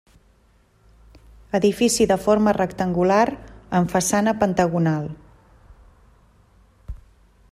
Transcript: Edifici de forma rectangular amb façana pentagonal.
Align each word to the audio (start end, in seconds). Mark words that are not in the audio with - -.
Edifici 1.59 2.07
de 2.11 2.17
forma 2.23 2.55
rectangular 2.57 3.23
amb 3.81 3.93
façana 3.97 4.35
pentagonal. 4.45 5.07